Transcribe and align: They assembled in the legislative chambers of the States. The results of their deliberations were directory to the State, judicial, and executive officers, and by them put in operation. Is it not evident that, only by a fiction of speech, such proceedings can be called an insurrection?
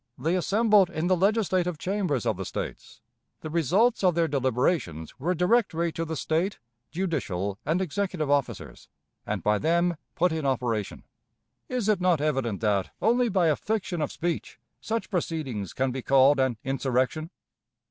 They 0.17 0.35
assembled 0.35 0.89
in 0.89 1.05
the 1.05 1.15
legislative 1.15 1.77
chambers 1.77 2.25
of 2.25 2.35
the 2.35 2.43
States. 2.43 3.01
The 3.41 3.51
results 3.51 4.03
of 4.03 4.15
their 4.15 4.27
deliberations 4.27 5.19
were 5.19 5.35
directory 5.35 5.91
to 5.91 6.05
the 6.05 6.15
State, 6.15 6.57
judicial, 6.89 7.59
and 7.67 7.79
executive 7.83 8.27
officers, 8.27 8.89
and 9.27 9.43
by 9.43 9.59
them 9.59 9.95
put 10.15 10.31
in 10.31 10.43
operation. 10.43 11.03
Is 11.69 11.87
it 11.87 12.01
not 12.01 12.19
evident 12.19 12.61
that, 12.61 12.89
only 12.99 13.29
by 13.29 13.45
a 13.49 13.55
fiction 13.55 14.01
of 14.01 14.11
speech, 14.11 14.57
such 14.79 15.11
proceedings 15.11 15.71
can 15.71 15.91
be 15.91 16.01
called 16.01 16.39
an 16.39 16.57
insurrection? 16.63 17.29